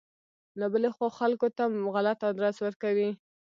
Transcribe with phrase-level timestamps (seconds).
[0.59, 1.63] له بلې خوا خلکو ته
[1.93, 3.09] غلط ادرس ورکوي.